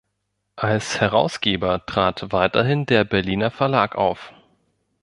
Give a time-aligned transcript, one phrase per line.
[0.55, 4.33] Als Herausgeber trat weiterhin der Berliner Verlag auf.